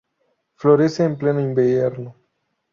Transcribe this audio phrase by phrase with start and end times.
[0.55, 2.15] Florece en pleno invierno.